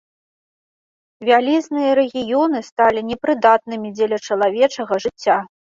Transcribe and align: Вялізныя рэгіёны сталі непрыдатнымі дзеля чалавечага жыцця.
Вялізныя 1.29 1.91
рэгіёны 2.01 2.65
сталі 2.71 2.99
непрыдатнымі 3.13 3.89
дзеля 3.97 4.17
чалавечага 4.31 4.93
жыцця. 5.07 5.43